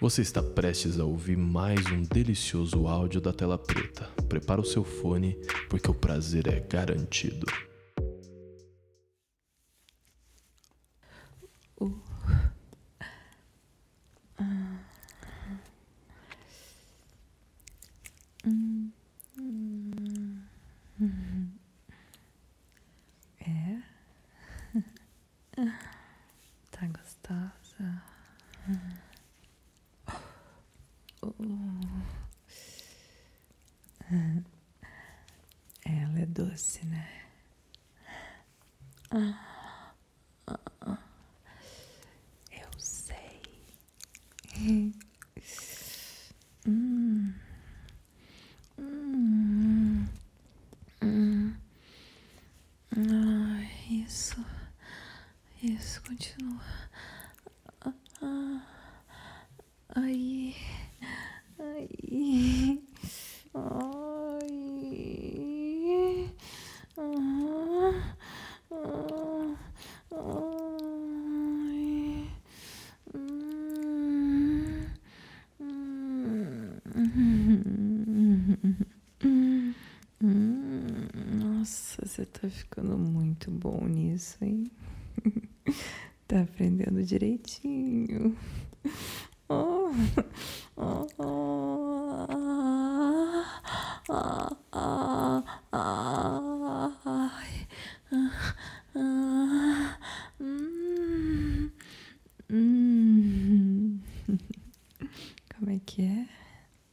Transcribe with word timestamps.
Você 0.00 0.22
está 0.22 0.40
prestes 0.40 1.00
a 1.00 1.04
ouvir 1.04 1.36
mais 1.36 1.84
um 1.86 2.02
delicioso 2.02 2.86
áudio 2.86 3.20
da 3.20 3.32
tela 3.32 3.58
preta. 3.58 4.04
Prepara 4.28 4.60
o 4.60 4.64
seu 4.64 4.84
fone, 4.84 5.34
porque 5.68 5.90
o 5.90 5.94
prazer 5.94 6.46
é 6.46 6.60
garantido. 6.60 7.46
É? 23.40 23.82
Tá 26.70 26.86
gostosa? 26.86 28.02
Ela 35.84 36.20
é 36.20 36.26
doce, 36.26 36.84
né? 36.86 37.08
Eu 42.50 42.70
sei. 42.78 43.42
Isso. 53.90 54.44
Isso, 55.62 56.02
continua. 56.02 56.62
Ah. 58.22 58.62
Ai. 59.94 60.54
Ai. 61.58 61.88
Ai. 63.54 63.98
Ah. 66.96 68.14
Ah. 68.70 69.56
Ai. 70.12 70.58
Hum. 73.14 73.58
Hum. 79.22 79.74
Hum, 80.20 81.08
Nossa, 81.38 82.04
você 82.18 82.26
tá 82.26 82.48
ficando 82.48 82.98
muito 82.98 83.48
bom 83.48 83.86
nisso, 83.86 84.36
hein? 84.42 84.68
Tá 86.26 86.42
aprendendo 86.42 87.02
direitinho. 87.02 88.36
Oh, 89.48 89.90
oh. 90.76 92.26
Como 105.54 105.70
é 105.70 105.78
que 105.86 106.02
é? 106.02 106.28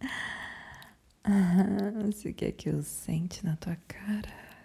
Você 2.06 2.32
quer 2.32 2.52
que 2.52 2.70
eu 2.70 2.82
sente 2.82 3.44
na 3.44 3.56
tua 3.56 3.76
cara? 3.86 4.57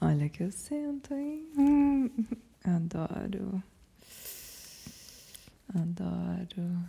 Olha 0.00 0.28
que 0.28 0.42
eu 0.42 0.50
sento, 0.50 1.12
hein? 1.14 1.46
Hum, 1.56 2.10
Adoro. 2.64 3.62
Adoro. 5.74 6.88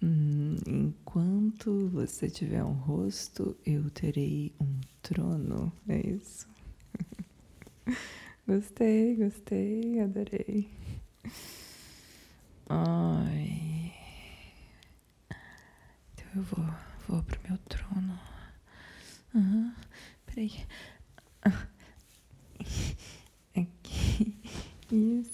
Hum, 0.00 0.56
Enquanto 0.66 1.88
você 1.90 2.28
tiver 2.28 2.64
um 2.64 2.72
rosto, 2.72 3.56
eu 3.64 3.88
terei 3.90 4.52
um 4.60 4.80
trono. 5.02 5.72
É 5.88 5.98
isso. 6.06 6.48
Gostei, 8.46 9.14
gostei, 9.16 10.00
adorei. 10.00 10.68
Ai. 12.68 13.92
Então 16.14 16.26
eu 16.36 16.42
vou, 16.42 16.64
vou 17.08 17.22
pro 17.22 17.40
meu 17.48 17.58
trono. 17.68 18.18
Aham. 19.34 19.74
Peraí. 20.26 20.66
Ah. 21.44 21.66
Aqui. 23.56 24.36
Isso. 24.90 25.30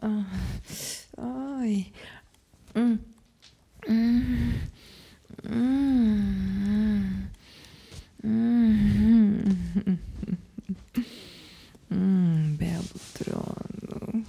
Ah. 0.00 0.26
Ai. 1.18 1.92
Hum. 2.74 2.98
Hum. 3.88 4.52
Hum. 5.48 7.30
Trono. 13.14 14.24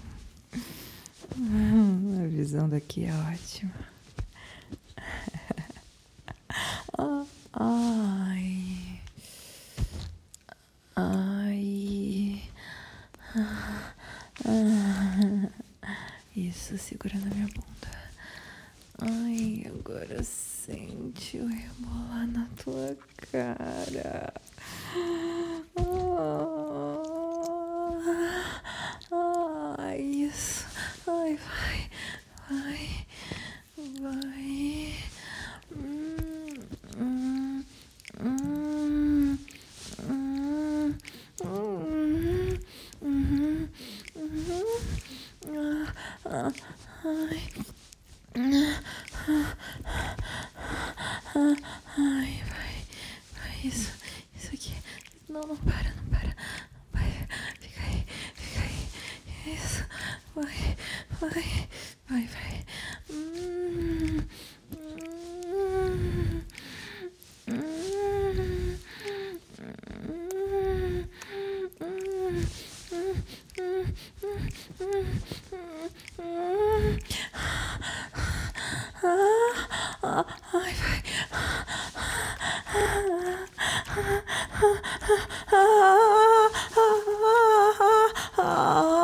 Hum, 1.38 2.24
A 2.24 2.28
visão 2.28 2.68
daqui 2.70 3.06
é 3.06 3.14
ótima. 3.14 3.72
Ah, 6.98 7.26
Ai. 7.54 9.02
Ai. 10.96 12.44
Ah, 13.18 13.21
Isso, 16.36 16.78
segura 16.78 17.16
na 17.20 17.28
minha 17.34 17.48
bunda. 17.48 17.92
Ai, 19.00 19.66
agora 19.68 20.22
sente 20.24 21.38
o 21.38 21.48
rebolar 21.48 22.28
na 22.28 22.46
tua 22.62 22.98
cara. 23.32 24.34
Ah, 29.12 29.76
Ai, 29.80 30.02
isso. 30.02 30.66
Ai, 31.08 31.38
vai, 31.38 31.90
vai, 32.50 33.06
vai. 34.02 34.94
Hum, 35.72 36.16
hum, 36.98 37.64
hum, 38.20 39.38
hum, 40.08 40.96
hum, 41.44 42.60
hum, 43.02 43.02
hum. 43.02 43.70
Ah, 45.48 45.94
ah, 46.26 46.52
Ai. 47.04 47.42
Ai, 51.98 52.44
vai, 52.48 52.86
vai, 53.34 53.60
isso, 53.64 53.92
isso 54.36 54.54
aqui. 54.54 54.76
Não, 55.28 55.42
não 55.42 55.58
para, 55.58 55.94
não 55.96 56.06
para. 56.12 56.36
Vai, 56.94 57.28
fica 57.60 57.82
aí, 57.82 58.06
fica 58.36 58.62
aí. 58.62 59.56
Isso, 59.56 59.84
vai, 60.36 60.78
vai. 61.20 61.70
Oh. 88.44 89.01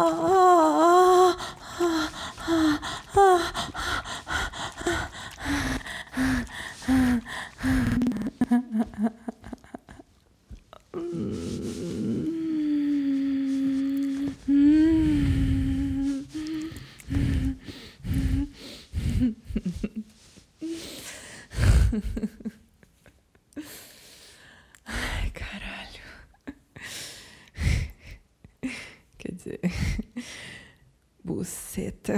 Ai, 24.85 25.29
caralho. 25.31 26.01
Quer 29.17 29.31
dizer, 29.33 29.59
buceta. 31.23 32.13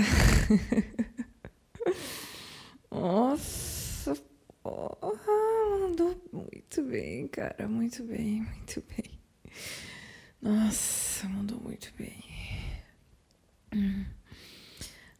Nossa, 2.91 4.15
porra, 4.63 5.79
mandou 5.79 6.21
muito 6.31 6.83
bem, 6.83 7.27
cara. 7.27 7.67
Muito 7.67 8.03
bem, 8.03 8.41
muito 8.41 8.83
bem. 8.89 9.19
Nossa, 10.41 11.27
mandou 11.29 11.59
muito 11.59 11.91
bem. 11.97 12.23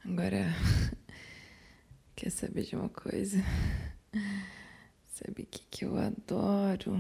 Agora, 0.06 0.46
quer 2.16 2.30
saber 2.32 2.64
de 2.64 2.76
uma 2.76 2.90
coisa? 2.90 3.38
Sabe 5.20 5.42
o 5.42 5.46
que, 5.46 5.60
que 5.70 5.84
eu 5.84 5.98
adoro 5.98 6.96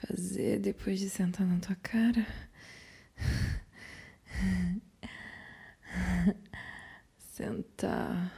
fazer 0.00 0.60
depois 0.60 1.00
de 1.00 1.10
sentar 1.10 1.44
na 1.44 1.58
tua 1.58 1.74
cara? 1.74 2.24
Sentar 7.18 8.32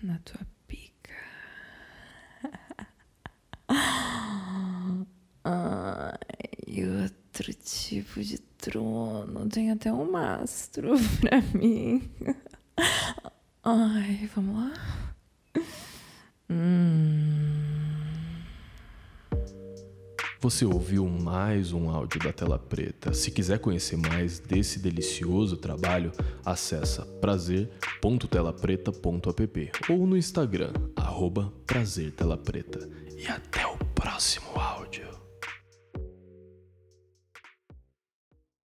na 0.00 0.16
tua 0.20 0.46
pica. 0.68 1.12
Ai, 5.42 6.84
outro 6.84 7.52
tipo 7.52 8.22
de 8.22 8.38
trono. 8.38 9.48
Tem 9.48 9.72
até 9.72 9.92
um 9.92 10.08
mastro 10.08 10.92
pra 11.20 11.40
mim. 11.58 12.08
Ai, 13.64 14.30
vamos 14.32 14.54
lá? 14.54 15.05
Você 20.38 20.66
ouviu 20.66 21.08
mais 21.08 21.72
um 21.72 21.88
áudio 21.88 22.20
da 22.20 22.30
Tela 22.30 22.58
Preta. 22.58 23.14
Se 23.14 23.30
quiser 23.30 23.58
conhecer 23.58 23.96
mais 23.96 24.38
desse 24.38 24.78
delicioso 24.78 25.56
trabalho, 25.56 26.12
acessa 26.44 27.06
prazer.telapreta.app 27.20 29.70
ou 29.88 30.06
no 30.06 30.14
Instagram, 30.16 30.72
arroba 30.94 31.50
prazertelapreta. 31.66 32.86
E 33.16 33.26
até 33.26 33.66
o 33.66 33.78
próximo 33.94 34.50
áudio. 34.54 35.15